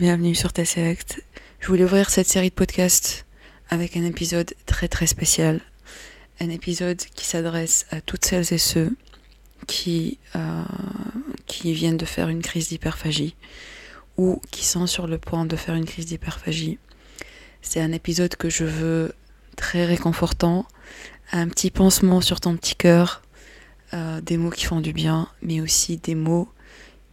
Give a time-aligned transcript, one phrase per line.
[0.00, 1.22] bienvenue sur Select.
[1.60, 3.26] Je voulais ouvrir cette série de podcasts
[3.68, 5.60] avec un épisode très très spécial.
[6.40, 8.96] Un épisode qui s'adresse à toutes celles et ceux
[9.66, 10.62] qui, euh,
[11.44, 13.36] qui viennent de faire une crise d'hyperphagie
[14.16, 16.78] ou qui sont sur le point de faire une crise d'hyperphagie.
[17.60, 19.12] C'est un épisode que je veux
[19.54, 20.64] très réconfortant,
[21.30, 23.20] un petit pansement sur ton petit cœur,
[23.92, 26.48] euh, des mots qui font du bien, mais aussi des mots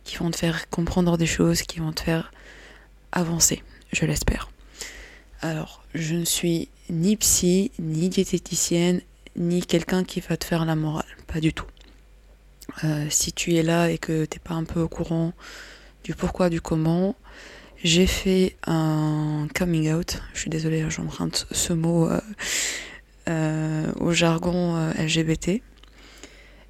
[0.06, 2.32] qui vont te faire comprendre des choses, qui vont te faire
[3.12, 3.64] avancer,
[3.94, 4.50] je l'espère.
[5.42, 9.02] Alors, je ne suis ni psy, ni diététicienne,
[9.36, 11.68] ni quelqu'un qui va te faire la morale, pas du tout.
[12.84, 15.34] Euh, si tu es là et que t'es pas un peu au courant
[16.04, 17.16] du pourquoi, du comment,
[17.84, 20.22] j'ai fait un coming out.
[20.34, 22.20] Je suis désolée, hein, j'emprunte ce mot euh,
[23.30, 25.62] euh, au jargon LGBT.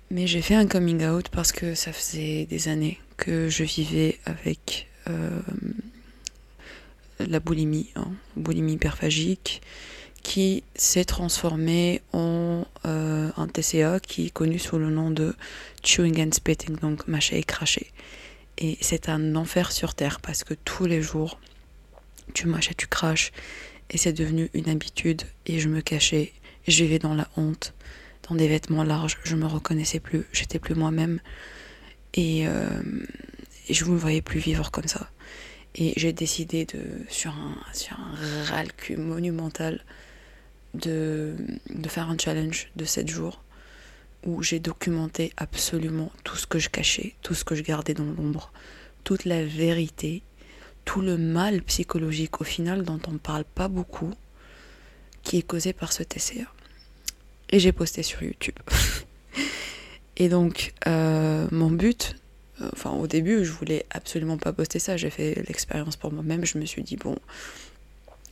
[0.09, 4.19] Mais j'ai fait un coming out parce que ça faisait des années que je vivais
[4.25, 4.87] avec
[7.19, 9.61] la boulimie, hein, boulimie hyperphagique,
[10.23, 15.35] qui s'est transformée en euh, un TCA qui est connu sous le nom de
[15.83, 17.91] chewing and spitting, donc mâcher et cracher.
[18.57, 21.39] Et c'est un enfer sur terre parce que tous les jours,
[22.33, 23.31] tu mâches et tu craches,
[23.89, 26.33] et c'est devenu une habitude, et je me cachais,
[26.65, 27.73] et je dans la honte,
[28.27, 31.19] dans des vêtements larges, je me reconnaissais plus, j'étais plus moi-même.
[32.13, 32.81] Et, euh,
[33.69, 35.09] et je ne me voyais plus vivre comme ça.
[35.77, 39.83] Et j'ai décidé de, sur un, sur un monumental
[40.73, 41.35] de,
[41.87, 43.43] faire un challenge de 7 jours
[44.25, 48.03] où j'ai documenté absolument tout ce que je cachais, tout ce que je gardais dans
[48.03, 48.51] l'ombre,
[49.03, 50.23] toute la vérité,
[50.83, 54.13] tout le mal psychologique au final dont on ne parle pas beaucoup,
[55.21, 56.51] qui est causé par ce TCA.
[57.49, 58.55] Et j'ai posté sur YouTube.
[60.17, 62.15] Et donc, euh, mon but,
[62.73, 64.97] enfin au début, je voulais absolument pas poster ça.
[64.97, 66.45] J'ai fait l'expérience pour moi-même.
[66.45, 67.17] Je me suis dit, bon,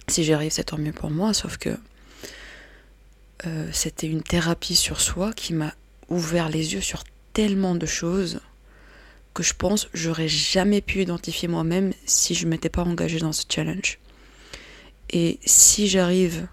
[0.07, 1.33] si j'y arrive, c'est tant mieux pour moi.
[1.33, 1.77] Sauf que
[3.45, 5.73] euh, c'était une thérapie sur soi qui m'a
[6.09, 7.03] ouvert les yeux sur
[7.33, 8.39] tellement de choses
[9.33, 13.43] que je pense j'aurais jamais pu identifier moi-même si je m'étais pas engagée dans ce
[13.49, 13.99] challenge.
[15.09, 16.47] Et si j'arrive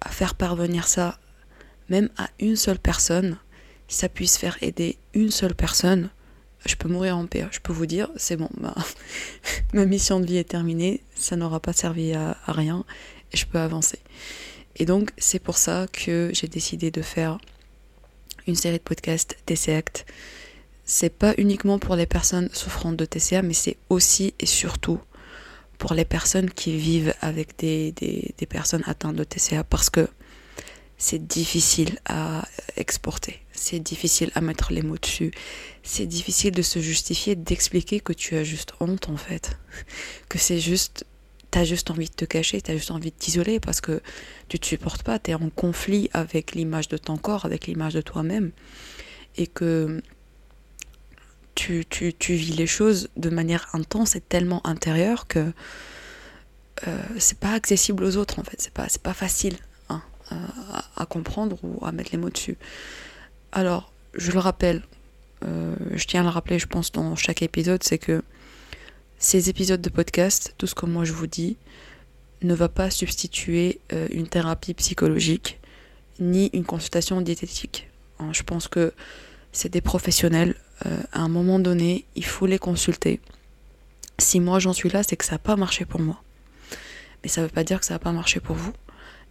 [0.00, 1.18] à faire parvenir ça
[1.88, 3.38] même à une seule personne,
[3.88, 6.10] ça puisse faire aider une seule personne,
[6.66, 7.46] je peux mourir en paix.
[7.50, 8.74] Je peux vous dire, c'est bon, ma,
[9.72, 12.84] ma mission de vie est terminée, ça n'aura pas servi à, rien,
[13.32, 13.98] et je peux avancer.
[14.76, 17.38] Et donc, c'est pour ça que j'ai décidé de faire
[18.46, 20.06] une série de podcasts TC Act.
[20.84, 25.00] C'est pas uniquement pour les personnes souffrant de TCA, mais c'est aussi et surtout
[25.76, 30.08] pour les personnes qui vivent avec des, des personnes atteintes de TCA parce que
[30.98, 32.46] c'est difficile à
[32.76, 35.30] exporter, c'est difficile à mettre les mots dessus,
[35.82, 39.58] c'est difficile de se justifier, d'expliquer que tu as juste honte en fait,
[40.28, 41.04] que c'est juste,
[41.50, 44.00] t'as juste envie de te cacher, t'as juste envie de t'isoler parce que
[44.48, 48.00] tu te supportes pas, t'es en conflit avec l'image de ton corps, avec l'image de
[48.00, 48.52] toi-même,
[49.36, 50.00] et que
[51.54, 55.52] tu, tu, tu, vis les choses de manière intense et tellement intérieure que
[56.86, 59.56] euh, c'est pas accessible aux autres en fait, c'est pas, pas facile
[60.96, 62.56] à, comprendre ou à mettre les mots dessus.
[63.52, 64.82] Alors, je le rappelle,
[65.44, 68.22] euh, je tiens à le rappeler, je pense, dans chaque épisode, c'est que
[69.18, 71.56] ces épisodes de podcast, tout ce que moi je vous dis,
[72.42, 75.58] ne va pas substituer euh, une thérapie psychologique
[76.20, 77.88] ni une consultation diététique.
[78.18, 78.92] Hein, je pense que
[79.52, 80.54] c'est des professionnels.
[80.86, 83.20] Euh, à un moment donné, il faut les consulter.
[84.18, 86.22] Si moi j'en suis là, c'est que ça n'a pas marché pour moi.
[87.22, 88.72] Mais ça ne veut pas dire que ça n'a pas marché pour vous.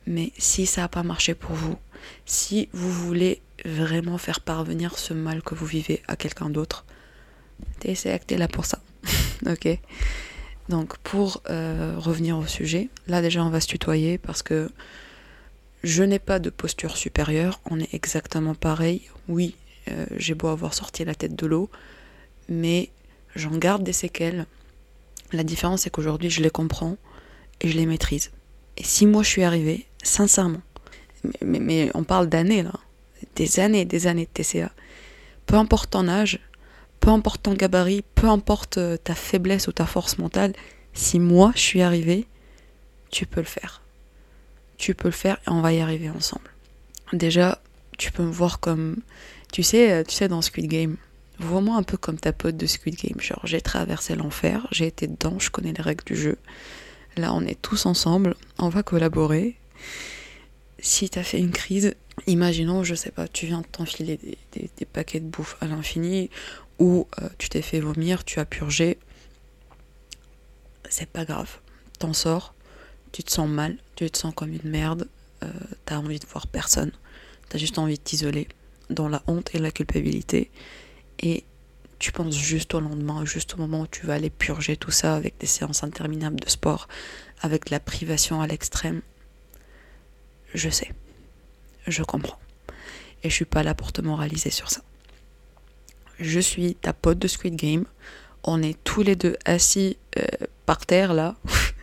[0.05, 1.77] Mais si ça n'a pas marché pour vous,
[2.25, 6.85] si vous voulez vraiment faire parvenir ce mal que vous vivez à quelqu'un d'autre,
[7.83, 8.79] est là pour ça.
[9.49, 9.79] ok
[10.69, 14.69] Donc pour euh, revenir au sujet, là déjà on va se tutoyer parce que
[15.83, 19.03] je n'ai pas de posture supérieure, on est exactement pareil.
[19.27, 19.55] Oui,
[19.89, 21.69] euh, j'ai beau avoir sorti la tête de l'eau,
[22.49, 22.89] mais
[23.35, 24.45] j'en garde des séquelles.
[25.31, 26.97] La différence c'est qu'aujourd'hui je les comprends
[27.61, 28.31] et je les maîtrise.
[28.77, 30.61] Et si moi je suis arrivée Sincèrement.
[31.41, 32.71] Mais, on parle d'années là.
[33.37, 34.71] Des années et des années de TCA.
[35.45, 36.39] Peu importe ton âge,
[36.99, 40.53] peu importe ton gabarit, peu importe euh, ta faiblesse ou ta force mentale,
[40.93, 42.27] si moi je suis arrivée,
[43.11, 43.81] tu peux le faire.
[44.77, 46.49] Tu peux le faire et on va y arriver ensemble.
[47.13, 47.61] Déjà,
[47.97, 48.97] tu peux me voir comme.
[49.53, 50.97] Tu sais, euh, tu sais, dans Squid Game.
[51.39, 53.21] Vois-moi un peu comme ta pote de Squid Game.
[53.21, 56.37] Genre, j'ai traversé l'enfer, j'ai été dedans, je connais les règles du jeu.
[57.15, 59.55] Là, on est tous ensemble, on va collaborer,
[60.79, 61.95] si tu as fait une crise,
[62.25, 64.19] imaginons, je sais pas, tu viens de t'enfiler
[64.51, 66.29] des, paquets de bouffe à l'infini,
[66.79, 68.97] ou euh, tu t'es fait vomir, tu as purgé.
[70.89, 71.59] c'est pas grave.
[71.99, 72.53] T'en sors,
[73.11, 75.07] tu te sens mal, tu te sens comme une merde,
[75.43, 75.51] euh,
[75.85, 76.91] t'as envie de voir personne,
[77.49, 78.47] t'as juste envie de t'isoler
[78.89, 80.49] dans la honte et la culpabilité.
[81.19, 81.43] Et
[81.99, 85.15] tu penses juste au lendemain, juste au moment où tu vas aller purger tout ça
[85.15, 86.87] avec des séances interminables de sport,
[87.41, 89.01] avec la privation à l'extrême.
[90.53, 90.91] Je sais,
[91.87, 92.39] je comprends.
[93.23, 94.81] Et je suis pas là pour te moraliser sur ça.
[96.19, 97.85] Je suis ta pote de Squid Game.
[98.43, 100.25] On est tous les deux assis euh,
[100.65, 101.35] par terre là,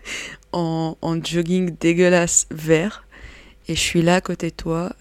[0.52, 3.06] en, jogging dégueulasse vert.
[3.68, 4.94] Et je suis là à côté de toi.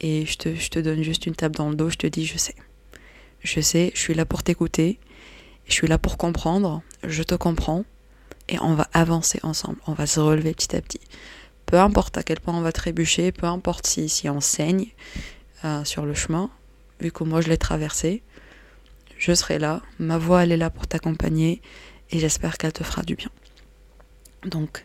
[0.00, 0.36] Et je
[0.68, 1.90] te donne juste une tape dans le dos.
[1.90, 2.54] Je te dis, je sais.
[3.40, 4.98] Je sais, je suis là pour t'écouter.
[5.66, 6.82] Je suis là pour comprendre.
[7.04, 7.84] Je te comprends.
[8.48, 9.78] Et on va avancer ensemble.
[9.86, 11.00] On va se relever petit à petit.
[11.66, 14.88] Peu importe à quel point on va trébucher, peu importe si, on saigne
[15.64, 16.50] euh, sur le chemin,
[17.00, 18.22] vu que moi je l'ai traversé,
[19.18, 19.82] je serai là.
[19.98, 21.60] Ma voix, elle est là pour t'accompagner.
[22.10, 23.30] Et j'espère qu'elle te fera du bien.
[24.44, 24.84] Donc,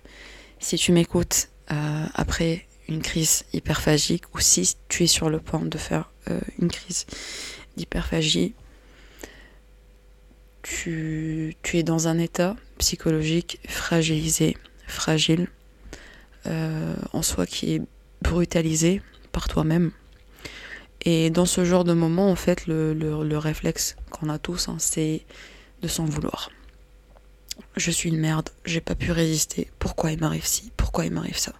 [0.59, 5.61] si tu m'écoutes euh, après une crise hyperphagique ou si tu es sur le point
[5.61, 7.05] de faire euh, une crise
[7.77, 8.53] d'hyperphagie,
[10.63, 14.57] tu, es dans un état psychologique fragilisé,
[14.87, 15.47] fragile,
[16.47, 17.81] euh, en soi qui est
[18.21, 19.01] brutalisé
[19.31, 19.91] par toi-même.
[21.03, 24.69] Et dans ce genre de moment, en fait, le, le, le réflexe qu'on a tous,
[24.69, 25.25] hein, c'est
[25.81, 26.51] de s'en vouloir.
[27.75, 29.69] Je suis une merde, j'ai pas pu résister.
[29.79, 30.71] Pourquoi il m'arrive ci?
[30.77, 31.53] Pourquoi il m'arrive ça?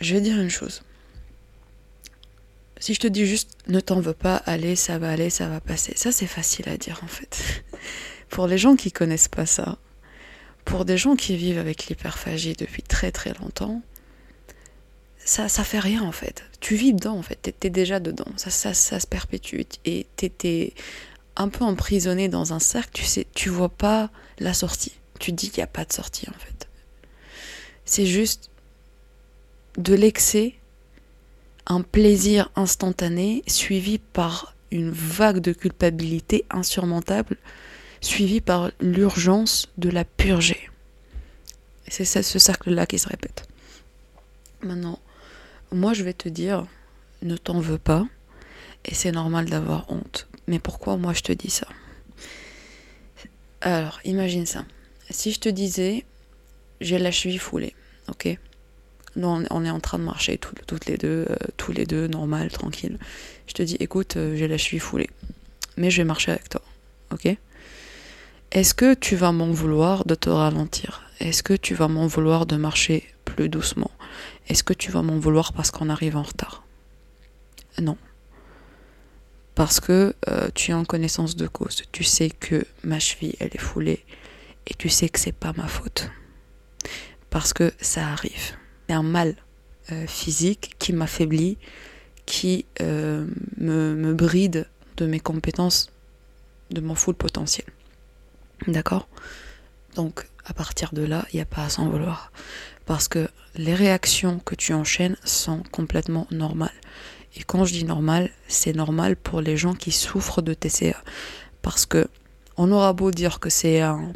[0.00, 0.82] Je vais dire une chose.
[2.78, 5.60] Si je te dis juste ne t'en veux pas, allez, ça va aller, ça va
[5.60, 5.94] passer.
[5.96, 7.64] Ça, c'est facile à dire en fait.
[8.28, 9.78] pour les gens qui connaissent pas ça,
[10.66, 13.80] pour des gens qui vivent avec l'hyperphagie depuis très très longtemps,
[15.16, 16.44] ça, ça fait rien en fait.
[16.60, 18.26] Tu vis dedans en fait, t'es, es déjà dedans.
[18.36, 20.74] Ça, ça, ça se perpétue et t'es,
[21.36, 22.90] un peu emprisonné dans un cercle.
[22.92, 24.92] Tu sais, tu vois pas la sortie.
[25.20, 26.68] Tu dis qu'il n'y a pas de sortie en fait.
[27.84, 28.50] C'est juste
[29.78, 30.54] de l'excès
[31.66, 37.36] un plaisir instantané suivi par une vague de culpabilité insurmontable,
[38.06, 40.70] suivi par l'urgence de la purger.
[41.88, 43.46] C'est ce cercle-là qui se répète.
[44.62, 44.98] Maintenant,
[45.72, 46.66] moi je vais te dire,
[47.22, 48.06] ne t'en veux pas,
[48.84, 50.28] et c'est normal d'avoir honte.
[50.46, 51.66] Mais pourquoi moi je te dis ça?
[53.60, 54.64] Alors, imagine ça.
[55.10, 56.04] Si je te disais,
[56.80, 57.74] j'ai la cheville foulée,
[58.08, 58.38] ok?
[59.16, 62.50] Nous, on est en train de marcher toutes les deux, euh, tous les deux, normal,
[62.50, 62.98] tranquille.
[63.46, 65.08] Je te dis, écoute, euh, j'ai la cheville foulée,
[65.76, 66.62] mais je vais marcher avec toi,
[67.12, 67.36] ok?
[68.56, 71.02] Est-ce que tu vas m'en vouloir de te ralentir?
[71.20, 73.90] Est-ce que tu vas m'en vouloir de marcher plus doucement?
[74.48, 76.64] Est-ce que tu vas m'en vouloir parce qu'on arrive en retard?
[77.78, 77.98] Non.
[79.54, 81.82] Parce que euh, tu es en connaissance de cause.
[81.92, 84.06] Tu sais que ma cheville, elle est foulée.
[84.66, 86.10] Et tu sais que c'est pas ma faute.
[87.28, 88.56] Parce que ça arrive
[88.88, 89.36] un mal
[89.92, 91.58] euh, physique qui m'affaiblit,
[92.24, 93.26] qui euh,
[93.58, 94.66] me, me, bride
[94.96, 95.92] de mes compétences,
[96.70, 97.66] de mon full potentiel.
[98.66, 99.08] D'accord
[99.94, 102.32] Donc, à partir de là, il n'y a pas à s'en vouloir.
[102.86, 106.70] Parce que les réactions que tu enchaînes sont complètement normales.
[107.36, 111.02] Et quand je dis normal, c'est normal pour les gens qui souffrent de TCA.
[111.62, 112.08] Parce que
[112.56, 114.12] on aura beau dire que c'est un,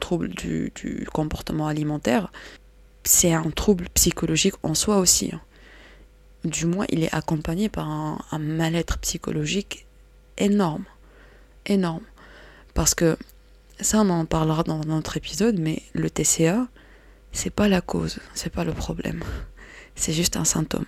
[0.00, 2.32] trouble du, du, comportement alimentaire,
[3.04, 5.30] c'est un trouble psychologique en soi aussi.
[5.34, 5.40] Hein.
[6.44, 9.86] Du moins, il est accompagné par un, un mal-être psychologique
[10.38, 10.84] énorme.
[11.66, 12.04] Énorme.
[12.72, 13.18] Parce que
[13.84, 16.68] ça, on en parlera dans un autre épisode, mais le TCA,
[17.32, 19.22] c'est pas la cause, c'est pas le problème.
[19.94, 20.86] C'est juste un symptôme.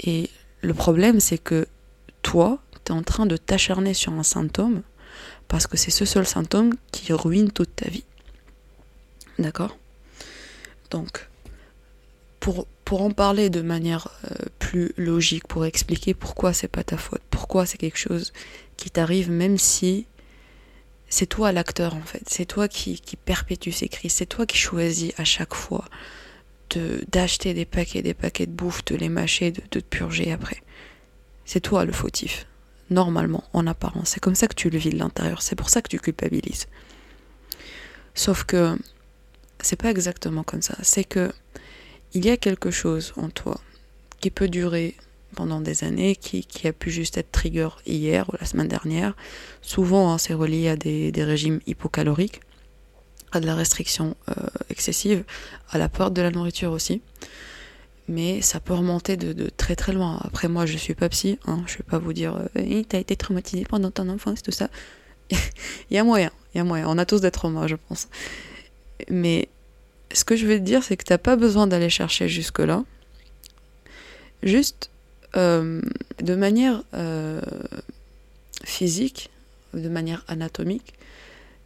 [0.00, 1.66] Et le problème, c'est que
[2.22, 4.82] toi, tu es en train de t'acharner sur un symptôme
[5.48, 8.04] parce que c'est ce seul symptôme qui ruine toute ta vie.
[9.38, 9.76] D'accord?
[10.90, 11.28] Donc,
[12.40, 16.96] pour, pour en parler de manière euh, plus logique, pour expliquer pourquoi c'est pas ta
[16.96, 18.32] faute, pourquoi c'est quelque chose
[18.76, 20.06] qui t'arrive, même si
[21.12, 24.56] c'est toi l'acteur en fait, c'est toi qui, qui perpétue ces crises, c'est toi qui
[24.56, 25.84] choisis à chaque fois
[26.70, 30.32] de, d'acheter des paquets, des paquets de bouffe, de les mâcher, de, de te purger
[30.32, 30.62] après.
[31.44, 32.46] C'est toi le fautif,
[32.88, 34.08] normalement, en apparence.
[34.08, 36.66] C'est comme ça que tu le vis de l'intérieur, c'est pour ça que tu culpabilises.
[38.14, 38.78] Sauf que
[39.60, 40.78] c'est pas exactement comme ça.
[40.80, 41.30] C'est que
[42.14, 43.60] il y a quelque chose en toi
[44.20, 44.96] qui peut durer
[45.34, 49.14] pendant des années, qui, a pu juste être trigger hier ou la semaine dernière.
[49.60, 52.40] Souvent, hein, c'est relié à des, régimes hypocaloriques,
[53.32, 54.34] à de la restriction euh,
[54.70, 55.24] excessive,
[55.70, 57.02] à la peur de la nourriture aussi.
[58.08, 60.20] Mais ça peut remonter de, très très loin.
[60.22, 63.16] Après, moi, je suis pas psy, hein, je vais pas vous dire euh, t'as été
[63.16, 64.68] traumatisé pendant ton enfance, tout ça.
[65.30, 66.86] il y a moyen, Il y a moyen.
[66.88, 68.08] On a tous des traumas, je pense.
[69.08, 69.48] Mais
[70.12, 72.84] ce que je veux te dire, c'est que tu n'as pas besoin d'aller chercher jusque-là.
[74.42, 74.90] Juste
[75.34, 77.40] de manière euh,
[78.64, 79.30] physique,
[79.74, 80.94] de manière anatomique,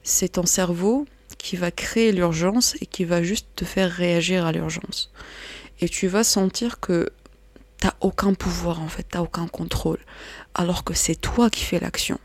[0.02, 1.06] c'est ton cerveau
[1.38, 5.10] qui va créer l'urgence et qui va juste te faire réagir à l'urgence.
[5.80, 7.10] Et tu vas sentir que
[7.78, 9.98] t'as aucun pouvoir en fait, t'as aucun contrôle,
[10.54, 12.18] alors que c'est toi qui fais l'action.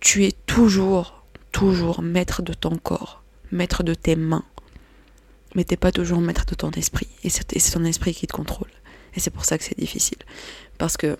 [0.00, 3.22] Tu es toujours, toujours maître de ton corps,
[3.52, 4.44] maître de tes mains,
[5.54, 8.70] mais t'es pas toujours maître de ton esprit, et c'est ton esprit qui te contrôle.
[9.16, 10.18] Et c'est pour ça que c'est difficile,
[10.78, 11.16] parce que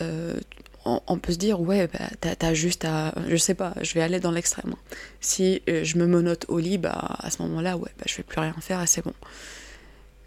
[0.00, 0.38] euh,
[0.84, 3.14] on, peut se dire, ouais, bah, t'as, juste à.
[3.28, 4.74] Je sais pas, je vais aller dans l'extrême.
[5.20, 8.22] Si euh, je me menote au lit, bah, à ce moment-là, ouais, bah, je vais
[8.22, 9.12] plus rien faire et c'est bon.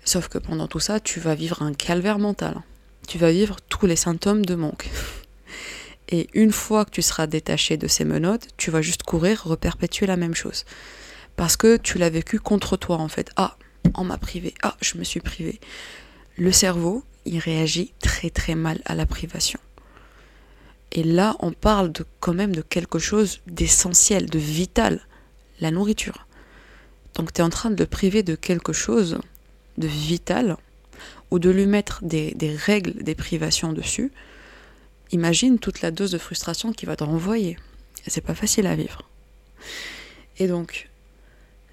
[0.03, 2.62] Sauf que pendant tout ça, tu vas vivre un calvaire mental.
[3.07, 4.89] Tu vas vivre tous les symptômes de manque.
[6.10, 10.07] Et une fois que tu seras détaché de ces menottes, tu vas juste courir, reperpétuer
[10.07, 10.65] la même chose.
[11.38, 13.31] Parce que tu l'as vécu contre toi, en fait.
[13.38, 13.55] Ah,
[13.95, 14.53] on m'a privé.
[14.61, 15.59] Ah, je me suis privé.
[16.38, 19.59] Le cerveau, il réagit très très mal à la privation.
[20.91, 25.01] Et là, on parle quand même de quelque chose d'essentiel, de vital,
[25.59, 26.27] la nourriture.
[27.15, 29.19] Donc tu es en train de le priver de quelque chose
[29.77, 30.57] de vital,
[31.31, 34.11] ou de lui mettre des, règles, des privations dessus.
[35.11, 37.57] Imagine toute la dose de frustration qu'il va te renvoyer.
[38.05, 39.09] C'est pas facile à vivre.
[40.38, 40.89] Et donc,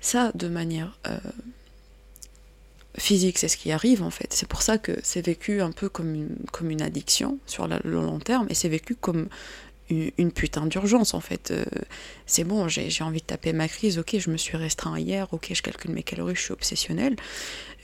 [0.00, 1.18] ça, de manière euh,
[2.98, 4.32] physique, c'est ce qui arrive en fait.
[4.32, 7.78] C'est pour ça que c'est vécu un peu comme une, comme une addiction sur le
[7.84, 9.28] long terme et c'est vécu comme
[9.90, 11.50] une, putain d'urgence en fait.
[11.50, 11.64] Euh,
[12.26, 15.50] c'est bon, j'ai envie de taper ma crise, ok, je me suis restreint hier, ok,
[15.52, 17.16] je calcule mes calories, je suis obsessionnelle,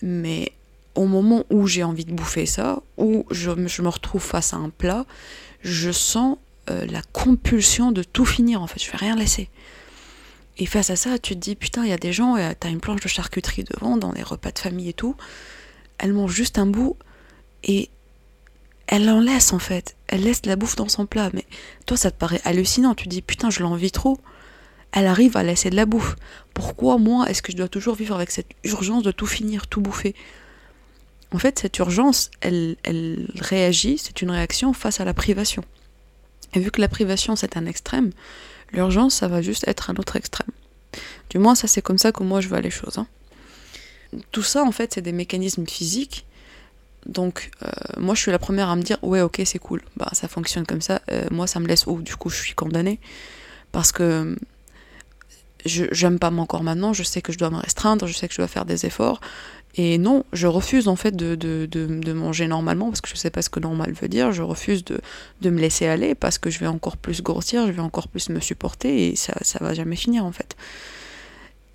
[0.02, 0.52] mais
[0.94, 4.56] au moment où j'ai envie de bouffer ça, où je, je, me retrouve face à
[4.56, 5.06] un plat,
[5.62, 6.36] je sens
[6.70, 9.48] euh, la compulsion de tout finir en fait, je vais rien laisser.
[10.58, 12.70] Et face à ça, tu te dis, putain, il y a des gens, euh, t'as
[12.70, 15.16] une planche de charcuterie devant, dans les repas de famille et tout,
[15.98, 16.96] elle mange juste un bout
[17.64, 17.90] et
[18.86, 19.96] elle en laisse en fait.
[20.06, 21.30] Elle laisse la bouffe dans son plat.
[21.32, 21.44] Mais
[21.86, 22.94] toi, ça te paraît hallucinant.
[22.94, 24.18] Tu te dis, putain, je l'envie trop.
[24.92, 26.14] Elle arrive à laisser de la bouffe.
[26.52, 29.80] Pourquoi moi, est-ce que je dois toujours vivre avec cette urgence de tout finir, tout
[29.80, 30.14] bouffer?
[31.32, 35.64] En fait, cette urgence, elle, elle réagit, c'est une réaction face à la privation.
[36.52, 38.12] Et vu que la privation, c'est un extrême,
[38.74, 40.50] L'urgence, ça va juste être un autre extrême.
[41.30, 42.98] Du moins, ça c'est comme ça que moi je vois les choses.
[42.98, 43.06] Hein.
[44.30, 46.26] Tout ça, en fait, c'est des mécanismes physiques.
[47.06, 49.82] Donc, euh, moi, je suis la première à me dire, ouais, ok, c'est cool.
[49.96, 51.02] Bah, ça fonctionne comme ça.
[51.10, 53.00] Euh, moi, ça me laisse où Du coup, je suis condamnée.
[53.72, 54.36] Parce que
[55.66, 56.92] je j'aime pas mon corps maintenant.
[56.92, 58.06] Je sais que je dois me restreindre.
[58.06, 59.20] Je sais que je dois faire des efforts.
[59.76, 63.30] Et non, je refuse en fait de, de, de, manger normalement parce que je sais
[63.30, 64.30] pas ce que normal veut dire.
[64.30, 65.00] Je refuse de,
[65.42, 68.38] me laisser aller parce que je vais encore plus grossir, je vais encore plus me
[68.38, 70.56] supporter et ça, ça va jamais finir en fait.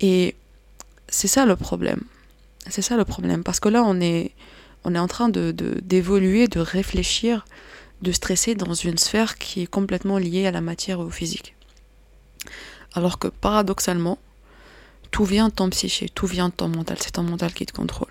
[0.00, 0.34] Et
[1.08, 2.00] c'est ça le problème.
[2.68, 3.42] C'est ça le problème.
[3.42, 4.32] Parce que là, on est,
[4.84, 7.44] on est en train d'évoluer, de, réfléchir,
[8.00, 11.54] de stresser dans une sphère qui est complètement liée à la matière et au physique.
[12.94, 14.18] Alors que paradoxalement,
[15.10, 17.72] tout vient de ton psyché, tout vient de ton mental, c'est ton mental qui te
[17.72, 18.10] contrôle.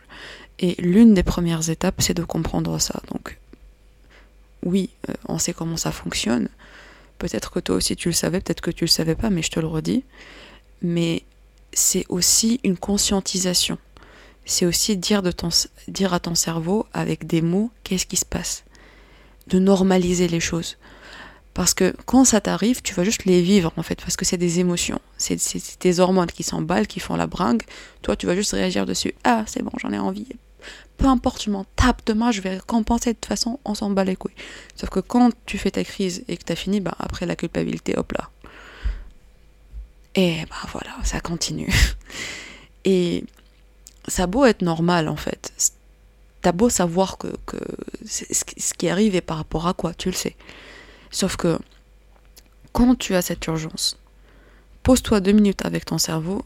[0.60, 3.02] Et l'une des premières étapes, c'est de comprendre ça.
[3.12, 3.38] Donc,
[4.64, 6.50] oui, euh, on sait comment ça fonctionne.
[7.18, 9.52] Peut-être que toi aussi tu le savais, peut-être que tu le savais pas, mais je
[9.52, 10.04] te le redis.
[10.82, 11.24] Mais
[11.74, 13.78] c'est aussi une conscientisation.
[14.46, 15.50] C'est aussi dire, de ton,
[15.88, 18.64] dire à ton cerveau, avec des mots, qu'est-ce qui se passe.
[19.48, 20.78] De normaliser les choses.
[21.54, 24.38] Parce que quand ça t'arrive, tu vas juste les vivre en fait, parce que c'est
[24.38, 25.00] des émotions.
[25.18, 25.38] C'est
[25.80, 27.64] tes hormones qui s'emballent, qui font la bringue.
[28.02, 29.14] Toi, tu vas juste réagir dessus.
[29.24, 30.28] Ah, c'est bon, j'en ai envie.
[30.98, 34.04] Peu importe, je m'en tape demain, je vais compenser de toute façon, on s'en bat
[34.04, 34.36] les couilles.
[34.76, 37.36] Sauf que quand tu fais ta crise et que tu as fini, bah, après la
[37.36, 38.30] culpabilité, hop là.
[40.16, 41.72] Et bah voilà, ça continue.
[42.86, 43.24] Et
[44.08, 45.74] ça a beau être normal en fait.
[46.42, 47.58] T'as beau savoir que, que
[48.06, 50.36] ce qui arrive est par rapport à quoi, tu le sais.
[51.12, 51.60] Sauf que
[52.72, 53.98] quand tu as cette urgence,
[54.84, 56.46] pose-toi deux minutes avec ton cerveau,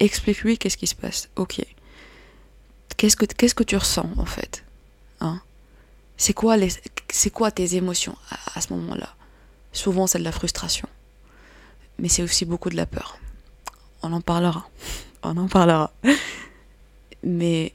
[0.00, 1.28] explique-lui qu'est-ce qui se passe.
[1.36, 1.60] Ok.
[2.96, 3.16] Qu'est-ce
[3.54, 4.64] que, tu ressens en fait
[5.20, 5.40] hein?
[6.16, 6.56] C'est, quoi
[7.10, 9.14] c'est quoi tes émotions à, à ce moment-là?
[9.72, 10.88] Souvent c'est de la frustration.
[11.98, 13.18] Mais c'est aussi beaucoup de la peur.
[14.02, 14.68] On en parlera.
[15.22, 15.92] On en parlera.
[17.22, 17.72] Mais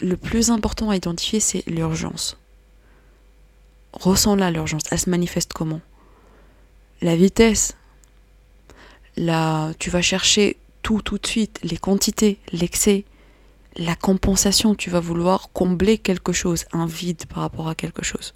[0.00, 2.36] le plus important à identifier, c'est l'urgence.
[3.94, 4.82] Ressens-la l'urgence.
[4.90, 5.80] Elle se manifeste comment?
[7.00, 7.76] La vitesse.
[9.16, 13.04] La, tu vas chercher tout tout de suite, les quantités, l'excès,
[13.76, 14.74] la compensation.
[14.74, 18.34] Tu vas vouloir combler quelque chose, un vide par rapport à quelque chose.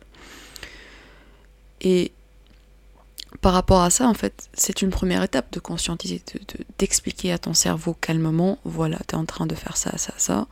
[1.81, 2.13] Et
[3.41, 6.23] par rapport à ça, en fait, c'est une première étape de conscientiser,
[6.79, 10.47] d'expliquer à ton cerveau calmement, voilà, tu es en train de faire ça, ça, ça.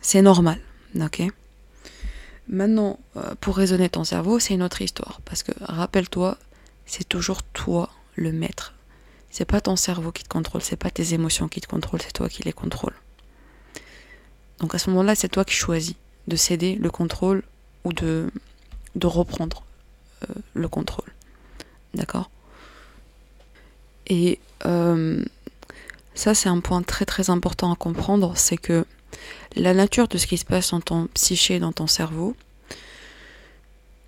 [0.00, 0.58] C'est normal,
[1.00, 1.22] ok?
[2.48, 5.20] Maintenant, euh, pour raisonner ton cerveau, c'est une autre histoire.
[5.24, 6.38] Parce que, rappelle-toi,
[6.86, 8.74] c'est toujours toi le maître.
[9.30, 12.12] C'est pas ton cerveau qui te contrôle, c'est pas tes émotions qui te contrôlent, c'est
[12.12, 12.94] toi qui les contrôles.
[14.58, 15.94] Donc à ce moment-là, c'est toi qui choisis
[16.28, 17.42] de céder le contrôle
[17.84, 18.30] ou de,
[18.94, 19.64] de reprendre
[20.22, 21.10] euh, le contrôle.
[21.94, 22.30] D'accord?
[24.06, 25.24] Et euh,
[26.14, 28.84] ça, c'est un point très très important à comprendre, c'est que
[29.56, 32.34] la nature de ce qui se passe dans ton psyché, dans ton cerveau,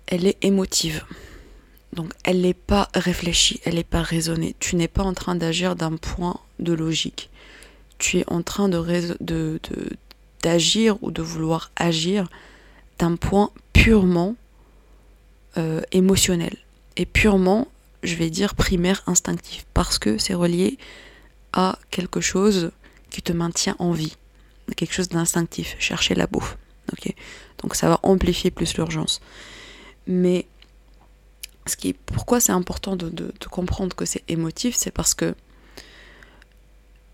[0.07, 1.03] elle est émotive.
[1.93, 4.55] Donc elle n'est pas réfléchie, elle n'est pas raisonnée.
[4.59, 7.29] Tu n'es pas en train d'agir d'un point de logique.
[7.97, 9.59] Tu es en train de,
[10.41, 12.29] d'agir ou de vouloir agir
[12.99, 14.35] d'un point purement
[15.57, 16.57] euh, émotionnel
[16.97, 17.67] et purement,
[18.03, 20.77] je vais dire, primaire instinctif, parce que c'est relié
[21.53, 22.71] à quelque chose
[23.09, 24.15] qui te maintient en vie,
[24.75, 26.57] quelque chose d'instinctif, chercher la bouffe.
[27.59, 29.21] Donc ça va amplifier plus l'urgence.
[30.07, 30.45] Mais
[31.65, 35.35] ce qui, pourquoi c'est important de, de comprendre que c'est émotif, c'est parce que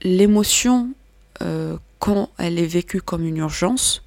[0.02, 0.92] l'émotion,
[1.42, 4.04] euh, quand elle est vécue comme une urgence,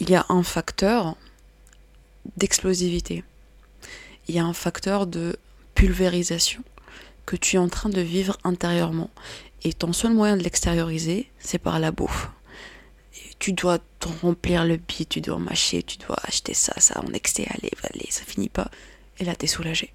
[0.00, 1.16] il y a un facteur
[2.36, 3.24] d'explosivité.
[4.28, 5.36] Il y a un facteur de
[5.74, 6.62] pulvérisation
[7.26, 9.10] que tu es en train de vivre intérieurement.
[9.62, 12.30] Et ton seul moyen de l'extérioriser, c'est par la bouffe.
[13.38, 13.78] Tu dois
[14.22, 18.06] remplir le bide, tu dois mâcher, tu dois acheter ça, ça en excès, allez, allez,
[18.10, 18.70] ça finit pas.
[19.18, 19.92] Et là, t'es soulagé.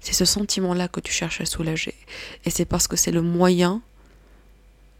[0.00, 1.94] C'est ce sentiment-là que tu cherches à soulager.
[2.44, 3.82] Et c'est parce que c'est le moyen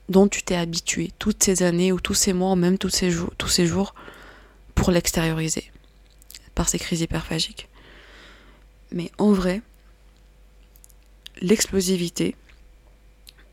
[0.09, 3.33] dont tu t'es habitué toutes ces années ou tous ces mois, même tous ces jours,
[3.39, 3.95] tous ces jours
[4.75, 5.71] pour l'extérioriser
[6.55, 7.69] par ces crises hyperphagiques.
[8.93, 9.63] Mais en vrai,
[11.41, 12.35] l'explosivité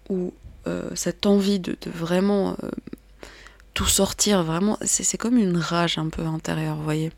[0.10, 0.34] ou
[0.66, 2.70] euh, cette envie de, vraiment euh,
[3.78, 7.12] tout sortir, vraiment, c'est comme une rage un peu intérieure, voyez.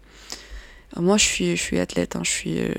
[0.98, 2.74] Moi, je suis, je suis athlète, hein, je, suis, euh,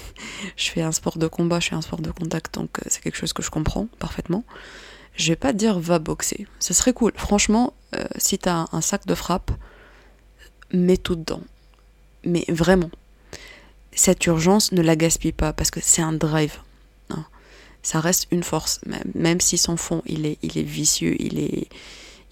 [0.56, 3.18] je fais un sport de combat, je fais un sport de contact, donc c'est quelque
[3.18, 4.42] chose que je comprends parfaitement
[5.16, 6.46] je vais pas dire va boxer.
[6.60, 7.12] Ce serait cool.
[7.16, 9.50] Franchement, euh, si tu as un sac de frappe,
[10.72, 11.42] mets tout dedans.
[12.24, 12.90] Mais vraiment,
[13.92, 16.58] cette urgence, ne la gaspille pas parce que c'est un drive.
[17.10, 17.24] Hein.
[17.82, 18.80] Ça reste une force.
[19.14, 21.68] Même si son fond, il est, il est vicieux, il est,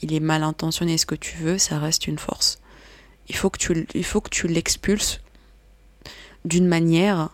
[0.02, 2.58] il est mal intentionné, ce que tu veux, ça reste une force.
[3.28, 3.58] Il faut que
[4.28, 5.20] tu, l'expulses
[6.44, 7.30] d'une manière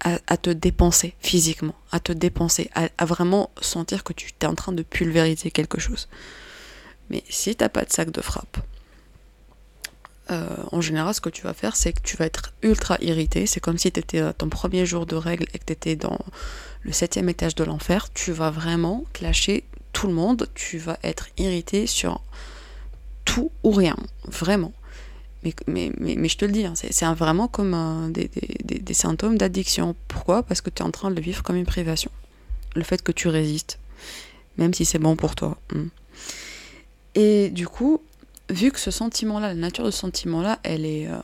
[0.00, 4.72] à, te dépenser physiquement, à te dépenser, à, vraiment sentir que tu es en train
[4.72, 6.08] de pulvériser quelque chose.
[7.10, 8.58] Mais si t'as pas de sac de frappe,
[10.30, 13.46] euh, en général, ce que tu vas faire, c'est que tu vas être ultra irrité.
[13.46, 15.96] C'est comme si tu étais à ton premier jour de règle et que tu étais
[15.96, 16.18] dans
[16.82, 18.10] le septième étage de l'enfer.
[18.12, 20.48] Tu vas vraiment clasher tout le monde.
[20.54, 22.20] Tu vas être irrité sur
[23.24, 23.96] tout ou rien.
[24.24, 24.74] Vraiment.
[25.66, 25.92] Mais,
[26.28, 29.94] je te le dis, hein, c'est vraiment comme des, symptômes d'addiction.
[30.08, 30.42] Pourquoi?
[30.42, 32.10] Parce que tu es en train de le vivre comme une privation.
[32.74, 33.78] Le fait que tu résistes,
[34.56, 35.58] même si c'est bon pour toi.
[35.72, 35.88] Hmm.
[37.14, 38.00] Et du coup,
[38.50, 41.18] vu que ce sentiment-là, la nature de ce sentiment-là, elle est euh,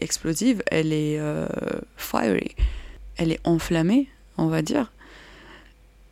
[0.00, 1.46] explosive, elle est euh,
[1.96, 2.56] fiery,
[3.16, 4.90] elle est enflammée, on va dire,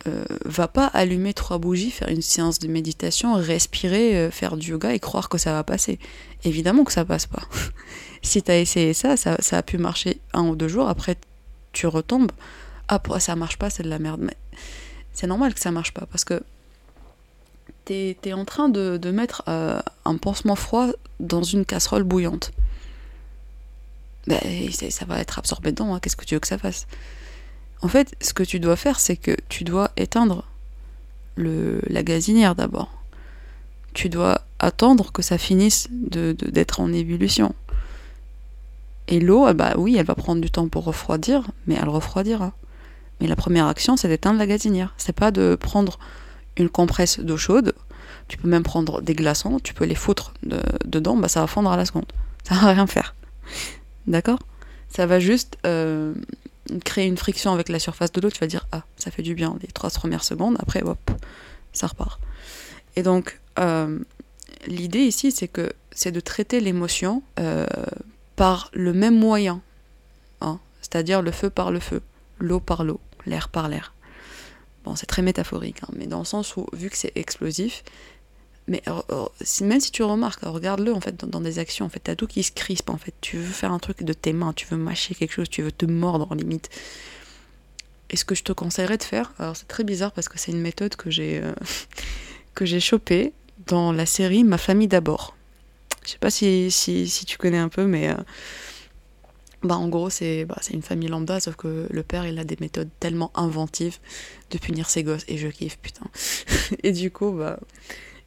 [0.07, 4.71] euh, va pas allumer trois bougies, faire une séance de méditation, respirer, euh, faire du
[4.71, 5.99] yoga et croire que ça va passer.
[6.45, 7.43] Évidemment que ça passe pas.
[8.21, 11.17] si tu as essayé ça, ça, a pu marcher un ou deux jours, après
[11.73, 12.31] tu retombes.
[12.87, 14.21] Ah, ça marche pas, c'est de la merde.
[14.21, 14.37] Mais
[15.13, 16.41] c'est normal que ça marche pas parce que
[17.85, 20.87] tu es, en train de, mettre euh, un pansement froid
[21.19, 22.51] dans une casserole bouillante.
[24.27, 24.39] Ben,
[24.71, 25.99] ça va être absorbé dedans, hein.
[25.99, 26.87] qu'est-ce que tu veux que ça fasse?
[27.81, 30.43] En fait, ce que tu dois faire, c'est que tu dois éteindre
[31.37, 32.91] la gazinière d'abord.
[33.93, 37.55] Tu dois attendre que ça finisse d'être en ébullition.
[39.07, 42.53] Et l'eau, bah oui, elle va prendre du temps pour refroidir, mais elle refroidira.
[43.19, 44.93] Mais la première action, c'est d'éteindre la gazinière.
[44.97, 45.97] C'est pas de prendre
[46.57, 47.73] une compresse d'eau chaude.
[48.27, 50.33] Tu peux même prendre des glaçons, tu peux les foutre
[50.85, 52.05] dedans, bah ça va fondre à la seconde.
[52.43, 53.15] Ça va rien faire.
[54.07, 54.39] D'accord?
[54.89, 56.13] Ça va juste euh,
[56.83, 59.33] créer une friction avec la surface de l'eau, tu vas dire ah ça fait du
[59.33, 60.99] bien les trois premières secondes, après hop
[61.73, 62.19] ça repart.
[62.95, 63.99] Et donc euh,
[64.67, 67.65] l'idée ici c'est que c'est de traiter l'émotion euh,
[68.35, 69.61] par le même moyen,
[70.41, 72.01] hein, c'est-à-dire le feu par le feu,
[72.39, 73.93] l'eau par l'eau, l'air par l'air.
[74.85, 77.83] Bon c'est très métaphorique, hein, mais dans le sens où vu que c'est explosif,
[78.69, 78.83] Mais
[79.61, 82.43] même si tu remarques, regarde-le en fait dans, des actions, en fait, t'as tout qui
[82.43, 83.15] se crispe en fait.
[83.19, 85.71] Tu veux faire un truc de tes mains, tu veux mâcher quelque chose, tu veux
[85.71, 86.69] te mordre en limite.
[88.11, 90.51] Et ce que je te conseillerais de faire, alors c'est très bizarre parce que c'est
[90.51, 91.51] une méthode que j'ai euh,
[92.53, 93.33] que j'ai chopée
[93.65, 95.35] dans la série Ma famille d'abord.
[96.05, 98.15] Je sais pas si, si, tu connais un peu, mais euh,
[99.63, 102.57] bah en gros c'est bah, une famille lambda, sauf que le père il a des
[102.59, 103.97] méthodes tellement inventives
[104.51, 106.05] de punir ses gosses et je kiffe putain.
[106.83, 107.59] et du coup bah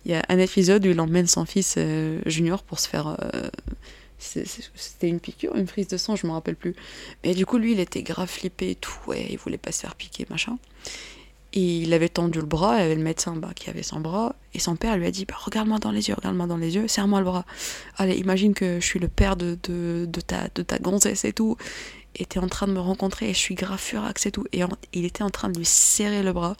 [0.05, 3.17] il y a un épisode où il emmène son fils euh, junior pour se faire
[4.23, 6.75] c'était une piqûre, une prise de sang, je me rappelle plus.
[7.25, 9.81] Mais du coup, lui, il était grave flippé et tout, ouais, il voulait pas se
[9.81, 10.59] faire piquer, machin.
[11.55, 14.35] Et il avait tendu le bras, il avait le médecin bah, qui avait son bras,
[14.55, 16.89] et son père lui a dit bah, Regarde-moi dans les yeux, regarde-moi dans les yeux,
[16.89, 17.45] serre-moi le bras.
[17.99, 21.33] Allez, imagine que je suis le père de, de, de, ta, de ta gonzesse et
[21.33, 21.57] tout,
[22.15, 24.47] et t'es en train de me rencontrer, et je suis grave furax et tout.
[24.53, 24.63] Et
[24.95, 26.57] il était en train de lui serrer le bras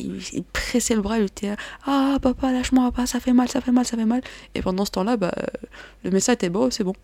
[0.00, 1.54] il, pressait le bras, il était
[1.86, 4.22] Ah, papa, lâche-moi, papa, ça fait mal, ça fait mal, ça fait mal.
[4.54, 5.34] Et pendant ce temps-là, bah,
[6.04, 6.94] le médecin était bon, c'est bon.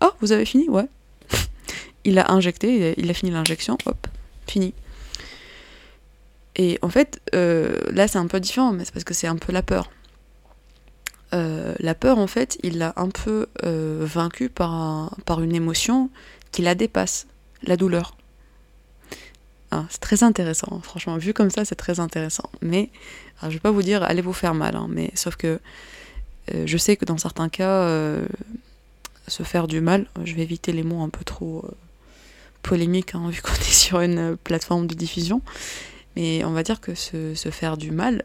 [0.00, 0.68] Ah, vous avez fini?
[0.68, 0.86] Ouais.
[2.04, 4.06] il a injecté, il a fini l'injection, hop,
[4.46, 4.74] fini.
[6.56, 9.36] Et en fait, euh, là c'est un peu différent, mais c'est parce que c'est un
[9.36, 9.90] peu la peur.
[11.32, 16.10] Euh, la peur, en fait, il l'a un peu euh, vaincu par, par une émotion
[16.50, 17.28] qui la dépasse,
[17.62, 18.16] la douleur.
[19.70, 22.50] Ah, c'est très intéressant, franchement, vu comme ça, c'est très intéressant.
[22.60, 22.90] Mais,
[23.40, 25.60] alors, je vais pas vous dire, allez vous faire mal, hein, mais sauf que
[26.54, 28.26] euh, je sais que dans certains cas, euh,
[29.28, 31.70] se faire du mal, je vais éviter les mots un peu trop euh,
[32.62, 35.40] polémiques, hein, vu qu'on est sur une plateforme de diffusion,
[36.16, 38.24] mais on va dire que se, se faire du mal,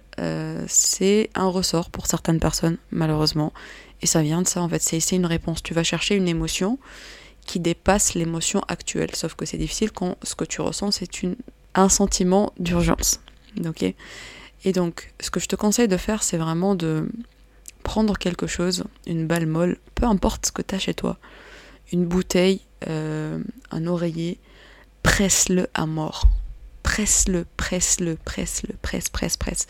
[0.67, 3.53] c'est un ressort pour certaines personnes, malheureusement.
[4.01, 5.61] Et ça vient de ça, en fait, c'est une réponse.
[5.61, 6.79] Tu vas chercher une émotion
[7.45, 9.15] qui dépasse l'émotion actuelle.
[9.15, 11.09] Sauf que c'est difficile quand ce que tu ressens, c'est
[11.75, 13.21] un sentiment d'urgence.
[13.65, 13.83] Ok?
[14.65, 17.07] Et donc, ce que je te conseille de faire, c'est vraiment de
[17.83, 21.17] prendre quelque chose, une balle molle, peu importe ce que tu as chez toi,
[21.93, 24.39] une bouteille, euh, un oreiller,
[25.03, 26.27] presse-le à mort.
[26.81, 29.67] Presse-le, presse-le, presse-le, presse, presse, presse.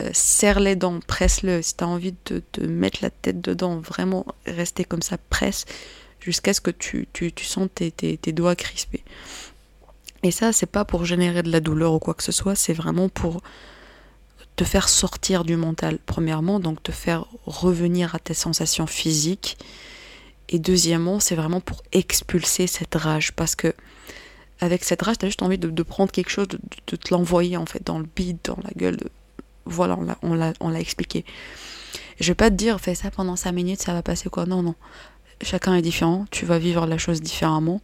[0.00, 1.62] Euh, serre les dents, presse-le.
[1.62, 5.66] Si tu as envie de, de mettre la tête dedans, vraiment rester comme ça, presse
[6.26, 9.04] jusqu'à ce que tu, tu, tu sens tes, tes, tes, doigts crispés.
[10.24, 12.72] Et ça, c'est pas pour générer de la douleur ou quoi que ce soit, c'est
[12.72, 13.42] vraiment pour
[14.56, 19.56] te faire sortir du mental, premièrement, donc te faire revenir à tes sensations physiques.
[20.48, 23.72] Et deuxièmement, c'est vraiment pour expulser cette rage, parce que
[24.60, 26.58] avec cette rage, tu as juste envie de, de, prendre quelque chose, de,
[26.88, 28.98] de te l'envoyer en fait dans le bide, dans la gueule.
[29.64, 31.24] Voilà, on l'a expliqué.
[32.18, 34.46] Je vais pas te dire, fais ça pendant 5 minutes, ça va passer quoi.
[34.46, 34.74] Non, non
[35.42, 37.80] chacun est différent, tu vas vivre la chose différemment,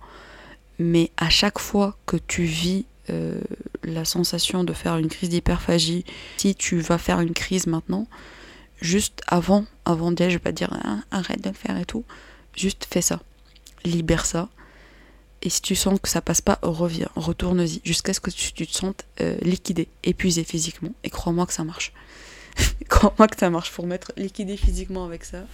[0.79, 3.41] mais à chaque fois que tu vis euh,
[3.83, 6.05] la sensation de faire une crise d'hyperphagie,
[6.37, 8.07] si tu vas faire une crise maintenant,
[8.81, 12.05] juste avant, avant d'être, je vais pas dire ah, arrête de le faire et tout,
[12.55, 13.21] juste fais ça,
[13.85, 14.49] libère ça.
[15.45, 18.73] Et si tu sens que ça passe pas, reviens, retourne-y, jusqu'à ce que tu, te
[18.73, 20.93] sentes euh, liquidé, épuisé physiquement.
[21.03, 21.93] Et crois-moi que ça marche.
[22.88, 25.45] crois-moi que ça marche pour mettre liquidé physiquement avec ça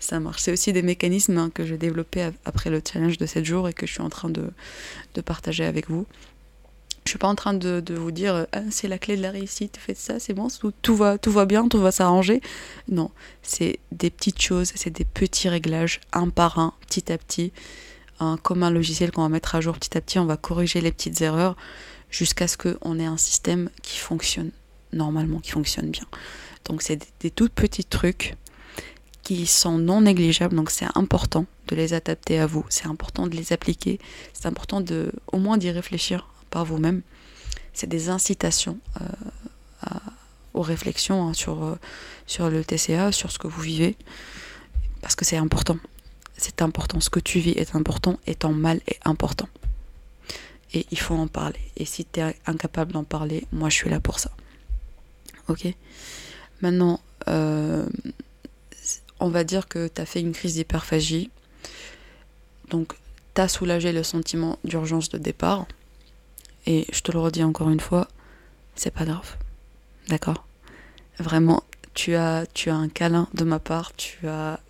[0.00, 0.42] ça marche.
[0.42, 3.72] C'est aussi des mécanismes hein, que j'ai développés après le challenge de 7 jours et
[3.72, 4.50] que je suis en train de,
[5.14, 6.06] de partager avec vous.
[7.04, 9.30] Je suis pas en train de, de vous dire ah, c'est la clé de la
[9.30, 12.40] réussite, faites ça, c'est bon, tout, tout, va, tout va bien, tout va s'arranger.
[12.88, 17.52] Non, c'est des petites choses, c'est des petits réglages, un par un, petit à petit.
[18.18, 20.80] Un, comme un logiciel qu'on va mettre à jour petit à petit, on va corriger
[20.80, 21.54] les petites erreurs
[22.10, 24.50] jusqu'à ce qu'on ait un système qui fonctionne
[24.92, 26.06] normalement, qui fonctionne bien.
[26.64, 28.34] Donc c'est des, des tout petits trucs
[29.26, 33.34] qui sont non négligeables, donc c'est important de les adapter à vous, c'est important de
[33.34, 33.98] les appliquer,
[34.32, 37.02] c'est important de au moins d'y réfléchir par vous-même.
[37.72, 39.88] C'est des incitations euh,
[40.54, 41.74] aux réflexions hein, sur, euh,
[42.28, 43.96] sur le TCA, sur ce que vous vivez,
[45.02, 45.78] parce que c'est important.
[46.36, 49.48] C'est important, ce que tu vis est important, étant mal est important.
[50.72, 51.58] Et il faut en parler.
[51.76, 54.30] Et si tu es incapable d'en parler, moi je suis là pour ça.
[55.48, 55.66] Ok?
[56.62, 57.86] Maintenant, euh,
[59.20, 61.30] on va dire que tu as fait une crise d'hyperphagie.
[62.70, 62.94] Donc,
[63.34, 65.66] tu as soulagé le sentiment d'urgence de départ.
[66.66, 68.08] Et je te le redis encore une fois,
[68.74, 69.36] c'est pas grave.
[70.08, 70.46] D'accord?
[71.18, 71.62] Vraiment,
[71.94, 74.60] tu as, tu as un câlin de ma part, tu as,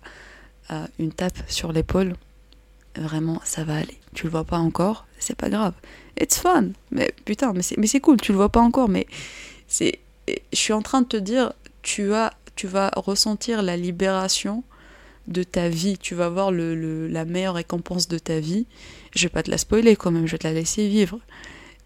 [0.99, 2.15] une tape sur l'épaule.
[2.95, 3.97] Vraiment, ça va aller.
[4.13, 5.73] Tu le vois pas encore, c'est pas grave.
[6.19, 6.69] It's fun.
[6.91, 9.07] Mais putain, mais c'est cool, tu le vois pas encore, mais
[9.67, 9.99] c'est.
[10.27, 14.63] Je suis en train de te dire, tu as tu vas ressentir la libération
[15.27, 18.65] de ta vie, tu vas voir la meilleure récompense de ta vie.
[19.15, 21.19] Je vais pas te la spoiler quand même, je vais te la laisser vivre.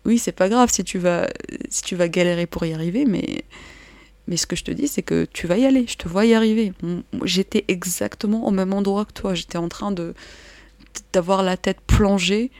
[0.06, 1.28] Oui, c'est pas grave si tu vas
[1.70, 3.44] si tu vas galérer pour y arriver, mais
[4.28, 6.26] Mais ce que je te dis, c'est que tu vas y aller, je te vois
[6.26, 6.74] y arriver.
[7.24, 9.34] J'étais exactement au même endroit que toi.
[9.34, 10.14] J'étais en train de
[11.14, 12.52] d'avoir la tête plongée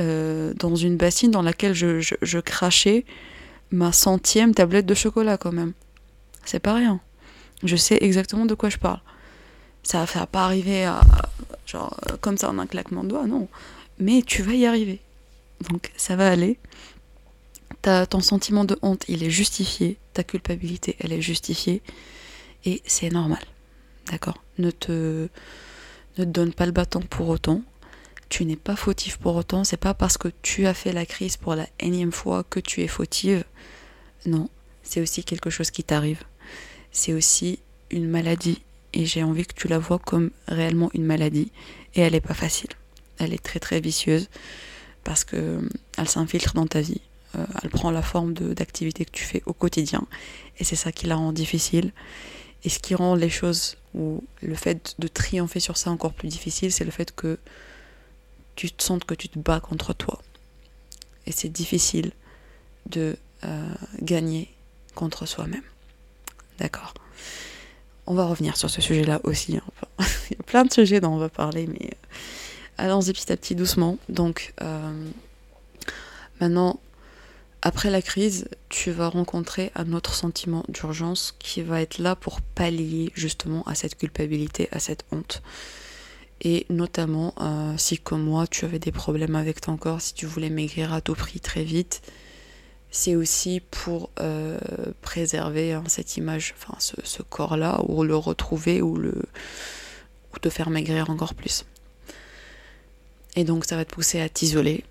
[0.00, 3.04] euh, dans une bassine dans laquelle je, je, crachais
[3.70, 5.72] ma centième tablette de chocolat quand même.
[6.44, 7.00] C'est pas rien.
[7.62, 9.00] Je sais exactement de quoi je parle.
[9.82, 11.00] Ça va pas arriver à,
[11.66, 13.48] genre, comme ça en un claquement de doigts, non.
[13.98, 15.00] Mais tu vas y arriver.
[15.68, 16.58] Donc ça va aller.
[17.82, 19.98] Ton sentiment de honte, il est justifié.
[20.12, 21.82] Ta culpabilité, elle est justifiée.
[22.64, 23.42] Et c'est normal.
[24.10, 24.42] D'accord?
[24.58, 25.28] Ne te
[26.18, 27.62] ne donne pas le bâton pour autant.
[28.28, 29.64] Tu n'es pas fautif pour autant.
[29.64, 32.82] C'est pas parce que tu as fait la crise pour la énième fois que tu
[32.82, 33.44] es fautive.
[34.26, 34.48] Non,
[34.82, 36.22] c'est aussi quelque chose qui t'arrive.
[36.92, 37.58] C'est aussi
[37.90, 38.62] une maladie.
[38.92, 41.52] Et j'ai envie que tu la vois comme réellement une maladie.
[41.94, 42.70] Et elle n'est pas facile.
[43.18, 44.28] Elle est très très vicieuse
[45.04, 47.00] parce que euh, elle s'infiltre dans ta vie.
[47.36, 50.06] Euh, elle prend la forme d'activités que tu fais au quotidien.
[50.58, 51.92] Et c'est ça qui la rend difficile.
[52.64, 56.28] Et ce qui rend les choses, ou le fait de triompher sur ça encore plus
[56.28, 57.38] difficile, c'est le fait que
[58.56, 60.20] tu te sens que tu te bats contre toi.
[61.26, 62.12] Et c'est difficile
[62.86, 64.52] de euh, gagner
[64.94, 65.62] contre soi-même.
[66.60, 66.94] D'accord
[68.06, 69.56] On va revenir sur ce sujet-là aussi.
[69.56, 69.62] Hein.
[70.30, 71.96] Il y a plein de sujets dont on va parler, mais euh,
[72.78, 73.98] allons-y petit à petit doucement.
[74.08, 75.08] Donc, euh,
[76.40, 76.78] maintenant,
[77.62, 82.42] après la crise, tu vas rencontrer un autre sentiment d'urgence qui va être là pour
[82.42, 85.42] pallier justement à cette culpabilité, à cette honte.
[86.42, 90.26] Et notamment, euh, si comme moi, tu avais des problèmes avec ton corps, si tu
[90.26, 92.00] voulais maigrir à tout prix très vite,
[92.90, 94.58] c'est aussi pour euh,
[95.00, 99.14] préserver hein, cette image, enfin ce, corps-là, ou le retrouver, ou, le,
[100.34, 101.64] ou te faire maigrir encore plus.
[103.36, 104.84] Et donc ça va te pousser à t'isoler,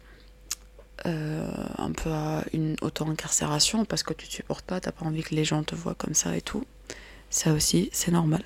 [1.06, 5.24] euh, un peu à une auto-incarcération parce que tu te supportes pas, t'as pas envie
[5.24, 6.66] que les gens te voient comme ça et tout.
[7.30, 8.44] Ça aussi, c'est normal.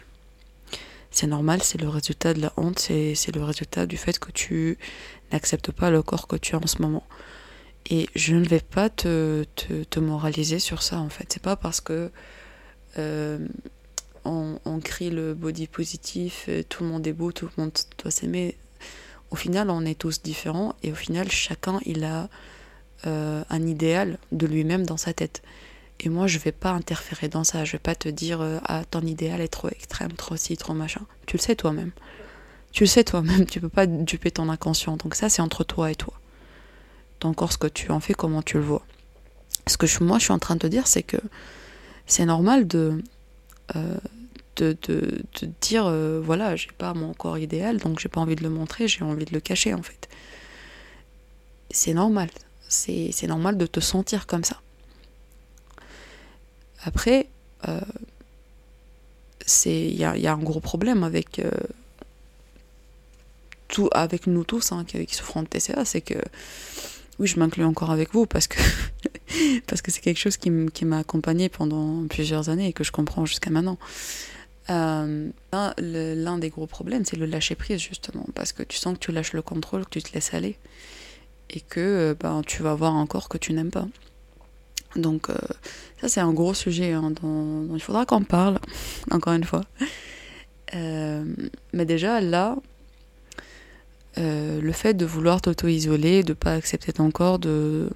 [1.09, 4.79] C'est normal, c'est le résultat de la honte, c'est le résultat du fait que tu
[5.31, 7.03] n'acceptes pas le corps que tu as en ce moment.
[7.89, 11.25] Et je ne vais pas te, te, moraliser sur ça en fait.
[11.33, 12.11] C'est pas parce que
[12.97, 13.39] euh,
[14.23, 18.11] on, on, crie le body positif, tout le monde est beau, tout le monde doit
[18.11, 18.55] s'aimer
[19.33, 22.29] au final, on est tous différents et au final, chacun, il a
[23.07, 25.41] euh, un idéal de lui-même dans sa tête.
[25.99, 27.65] Et moi, je vais pas interférer dans ça.
[27.65, 30.73] Je vais pas te dire, euh, ah, ton idéal est trop extrême, trop ci, trop
[30.73, 31.01] machin.
[31.25, 31.89] Tu le sais toi-même.
[32.73, 33.47] Tu le sais toi-même.
[33.47, 34.97] Tu peux pas duper ton inconscient.
[34.97, 36.13] Donc ça, c'est entre toi et toi.
[37.23, 38.85] Ton corps, ce que tu en fais, comment tu le vois.
[39.65, 41.15] Ce que moi, je suis en train de te dire, c'est que
[42.05, 43.01] c'est normal de,
[43.77, 43.97] euh,
[44.57, 45.23] de, de,
[45.61, 48.89] dire euh, voilà, j'ai pas mon corps idéal, donc j'ai pas envie de le montrer,
[48.89, 50.09] j'ai envie de le cacher en fait.
[51.71, 52.29] C'est normal.
[52.67, 54.59] C'est normal de te sentir comme ça.
[56.83, 57.29] Après,
[57.69, 57.79] euh,
[59.65, 61.41] il y a, un gros problème avec,
[63.69, 66.19] tout, avec nous tous hein, qui, qui, souffrons de TCA, c'est que,
[67.19, 68.59] oui, je m'inclus encore avec vous parce que
[69.67, 70.49] parce que c'est quelque chose qui
[70.85, 73.77] m'a accompagné pendant plusieurs années et que je comprends jusqu'à maintenant.
[74.69, 78.99] Euh, l'un des gros problèmes, c'est le lâcher prise, justement, parce que tu sens que
[78.99, 80.57] tu lâches le contrôle, que tu te laisses aller,
[81.49, 83.87] et que euh, ben, tu vas voir un corps que tu n'aimes pas.
[84.95, 85.35] Donc, euh,
[85.99, 88.59] ça, c'est un gros sujet hein, dont, il faudra qu'on parle,
[89.11, 89.63] encore une fois.
[90.73, 92.55] mais déjà, là,
[94.17, 97.89] le fait de vouloir t'auto-isoler, de ne pas accepter ton corps, de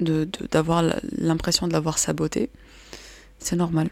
[0.00, 0.82] d'avoir
[1.18, 2.48] l'impression de l'avoir saboté,
[3.38, 3.90] c'est normal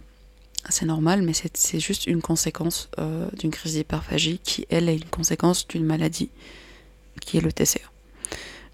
[0.69, 5.05] c'est normal, mais c'est juste une conséquence euh, d'une crise d'hyperphagie qui, elle, est une
[5.05, 6.31] conséquence d'une maladie
[7.21, 7.81] qui est le TCA.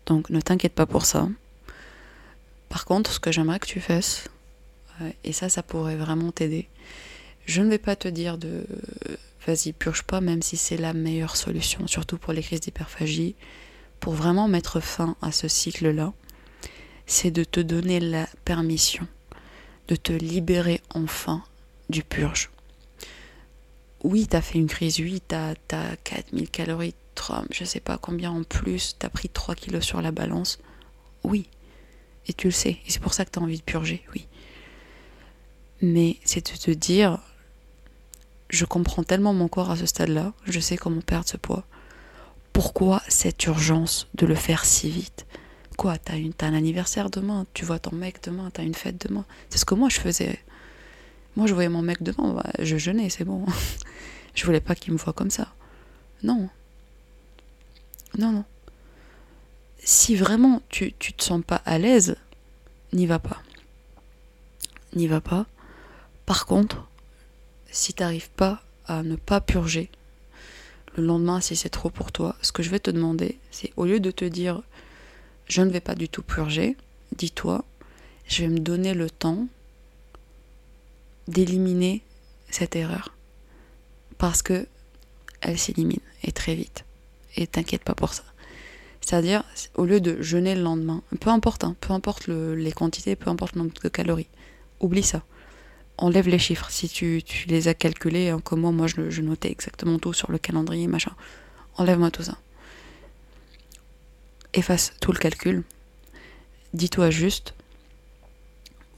[0.07, 1.29] Donc ne t'inquiète pas pour ça.
[2.69, 4.29] Par contre, ce que j'aimerais que tu fasses,
[5.01, 6.69] euh, et ça, ça pourrait vraiment t'aider,
[7.47, 8.67] je ne vais pas te dire de
[9.47, 13.35] vas-y, purge pas, même si c'est la meilleure solution, surtout pour les crises d'hyperphagie,
[14.01, 16.13] pour vraiment mettre fin à ce cycle-là,
[17.07, 19.07] c'est de te donner la permission
[19.89, 21.43] de te libérer enfin
[21.89, 22.51] du purge.
[24.03, 28.31] Oui, t'as fait une crise, oui, t'as as 4000 calories, 3, je sais pas combien
[28.31, 30.59] en plus, t'as pris 3 kilos sur la balance.
[31.23, 31.49] Oui,
[32.27, 34.27] et tu le sais, et c'est pour ça que t'as envie de purger, oui.
[35.81, 37.19] Mais c'est de te dire,
[38.55, 41.65] je comprends tellement mon corps à ce stade-là, je sais comment perdre ce poids.
[42.53, 45.27] Pourquoi cette urgence de le faire si vite?
[45.77, 49.25] Quoi, t'as un anniversaire demain, tu vois ton mec demain, t'as une fête demain.
[49.51, 50.39] C'est ce que moi je faisais
[51.37, 53.45] moi, je voyais mon mec devant, bah, je jeûnais, c'est bon.
[54.35, 55.53] je voulais pas qu'il me voie comme ça.
[56.23, 56.49] Non.
[58.17, 58.45] Non, non.
[59.83, 62.17] Si vraiment tu, tu te sens pas à l'aise,
[62.93, 63.43] n'y va pas.
[64.95, 65.47] N'y va pas.
[66.25, 66.89] Par contre,
[67.75, 69.91] si tu n'arrives pas à ne pas purger,
[70.97, 73.85] le lendemain, si c'est trop pour toi, ce que je vais te demander, c'est au
[73.85, 74.63] lieu de te dire
[75.49, 76.77] je ne vais pas du tout purger,
[77.17, 77.65] dis-toi,
[78.29, 79.49] je vais me donner le temps
[81.27, 82.03] d'éliminer
[82.49, 83.13] cette erreur.
[84.19, 84.67] Parce que
[85.41, 86.85] elle s'élimine et très vite.
[87.37, 88.23] Et t'inquiète pas pour ça.
[89.01, 93.29] C'est-à-dire, au lieu de jeûner le lendemain, peu importe, hein, peu importe les quantités, peu
[93.29, 94.29] importe le nombre de calories,
[94.81, 95.23] oublie ça.
[95.97, 96.71] Enlève les chiffres.
[96.71, 100.31] Si tu, les as calculés, hein, comme moi, moi je, je, notais exactement tout sur
[100.31, 101.13] le calendrier, machin.
[101.77, 102.39] Enlève-moi tout ça.
[104.53, 105.65] Efface tout le calcul.
[106.73, 107.55] Dis-toi juste,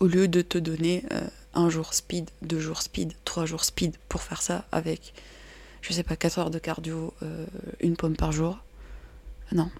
[0.00, 3.96] au lieu de te donner euh, un jour speed, deux jours speed, trois jours speed
[4.08, 5.14] pour faire ça avec,
[5.80, 7.46] je sais pas, quatre heures de cardio, euh,
[7.80, 8.58] une pomme par jour,
[9.52, 9.70] non,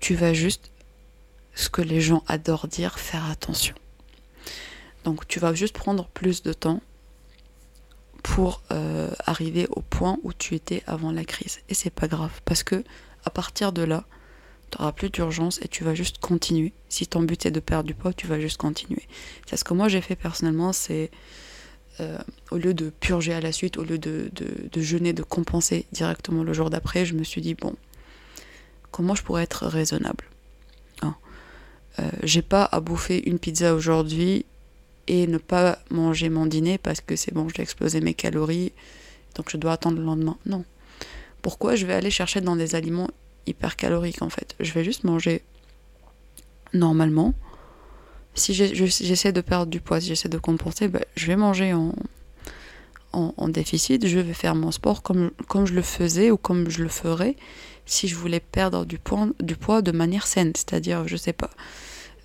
[0.00, 0.70] tu vas juste,
[1.54, 3.74] ce que les gens adorent dire, faire attention.
[5.06, 6.82] Donc tu vas juste prendre plus de temps
[8.24, 11.60] pour euh, arriver au point où tu étais avant la crise.
[11.68, 12.82] Et c'est pas grave, parce que
[13.24, 14.04] à partir de là,
[14.72, 16.72] tu n'auras plus d'urgence et tu vas juste continuer.
[16.88, 19.04] Si ton but est de perdre du poids, tu vas juste continuer.
[19.46, 21.12] C'est ce que moi j'ai fait personnellement, c'est
[22.00, 22.18] euh,
[22.50, 26.42] au lieu de purger à la suite, au lieu de, de jeûner, de compenser directement
[26.42, 27.76] le jour d'après, je me suis dit, bon,
[28.90, 30.24] comment je pourrais être raisonnable?
[31.02, 31.14] Hein.
[32.00, 34.44] euh, J'ai pas à bouffer une pizza aujourd'hui
[35.08, 38.72] et ne pas manger mon dîner parce que c'est bon, j'ai explosé mes calories,
[39.34, 40.36] donc je dois attendre le lendemain.
[40.46, 40.64] Non.
[41.42, 43.10] Pourquoi je vais aller chercher dans des aliments
[43.46, 44.54] hyper caloriques en fait?
[44.60, 45.42] Je vais juste manger
[46.72, 47.34] normalement.
[48.34, 51.94] Si j'essaie de perdre du poids, si j'essaie de compenser, ben, je vais manger en,
[53.12, 56.82] en, déficit, je vais faire mon sport comme, comme je le faisais ou comme je
[56.82, 57.36] le ferais
[57.86, 58.98] si je voulais perdre du
[59.40, 61.50] du poids de manière saine, c'est-à-dire, je sais pas,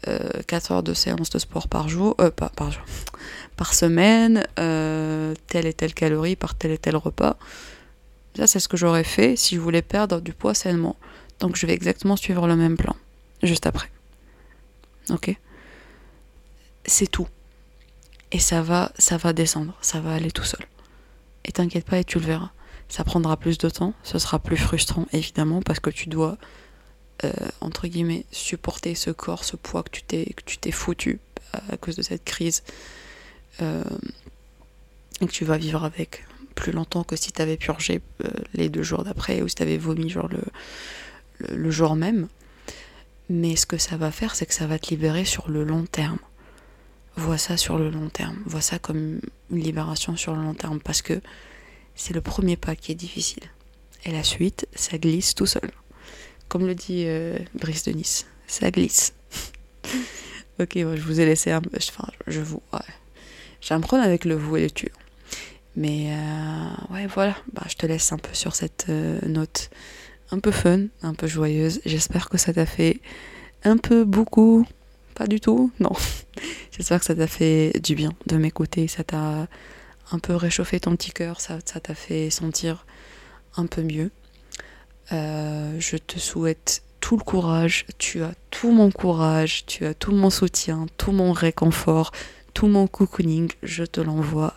[0.03, 2.83] 4 euh, heures de séance de sport par jour, euh, pas par jour,
[3.57, 7.37] par semaine, euh, telle et telle calorie par tel et tel repas.
[8.35, 10.95] Ça, c'est ce que j'aurais fait si je voulais perdre du poids sainement.
[11.39, 12.95] Donc, je vais exactement suivre le même plan,
[13.43, 13.89] juste après.
[15.09, 15.35] Ok?
[16.85, 17.27] C'est tout.
[18.31, 20.65] Et ça va, ça va descendre, ça va aller tout seul.
[21.43, 22.51] Et t'inquiète pas et tu le verras.
[22.87, 26.37] Ça prendra plus de temps, ce sera plus frustrant évidemment parce que tu dois
[27.23, 27.31] euh,
[27.61, 31.19] entre guillemets supporter ce corps, ce poids que tu t'es que tu t'es foutu
[31.53, 32.63] à cause de cette crise
[33.61, 33.83] euh,
[35.19, 38.69] et que tu vas vivre avec plus longtemps que si tu avais purgé euh, les
[38.69, 40.43] deux jours d'après ou si tu avais vomi genre le,
[41.55, 42.27] le jour même.
[43.29, 45.85] Mais ce que ça va faire, c'est que ça va te libérer sur le long
[45.85, 46.19] terme
[47.15, 49.19] vois ça sur le long terme, vois ça comme
[49.51, 51.21] une libération sur le long terme, parce que
[51.95, 53.43] c'est le premier pas qui est difficile.
[54.05, 55.71] Et la suite, ça glisse tout seul.
[56.51, 59.13] Comme le dit euh, Brice de Nice, ça glisse.
[60.59, 61.69] ok, je vous ai laissé un peu.
[61.77, 62.61] Enfin, je vous.
[62.73, 62.79] Ouais.
[63.61, 64.91] J'ai un problème avec le vous et le tu.
[65.77, 67.37] Mais euh, ouais, voilà.
[67.53, 69.69] Bah, je te laisse un peu sur cette euh, note
[70.31, 71.79] un peu fun, un peu joyeuse.
[71.85, 72.99] J'espère que ça t'a fait
[73.63, 74.67] un peu beaucoup
[75.15, 75.93] pas du tout, non.
[76.77, 79.47] J'espère que ça t'a fait du bien de m'écouter, ça t'a
[80.11, 82.85] un peu réchauffé ton petit cœur, ça t'a fait sentir
[83.55, 84.11] un peu mieux.
[85.11, 90.13] Euh, je te souhaite tout le courage, tu as tout mon courage, tu as tout
[90.13, 92.11] mon soutien, tout mon réconfort,
[92.53, 94.53] tout mon cocooning, je te l'envoie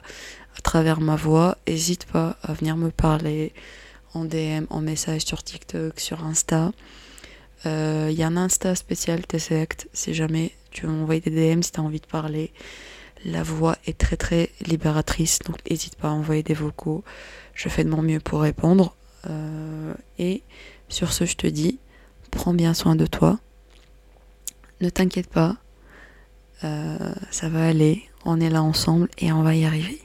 [0.57, 1.59] à travers ma voix.
[1.67, 3.53] N'hésite pas à venir me parler
[4.13, 6.71] en DM, en message sur TikTok, sur Insta.
[7.65, 11.63] Il euh, y a un Insta spécial Tessect si jamais tu veux m'envoyer des DM,
[11.63, 12.53] si tu as envie de parler.
[13.25, 17.03] La voix est très très libératrice, donc n'hésite pas à envoyer des vocaux.
[17.55, 18.95] Je fais de mon mieux pour répondre.
[19.27, 20.43] Euh, et
[20.89, 21.79] sur ce, je te dis,
[22.31, 23.39] prends bien soin de toi.
[24.81, 25.57] Ne t'inquiète pas,
[26.65, 28.03] euh, ça va aller.
[28.25, 30.04] On est là ensemble et on va y arriver.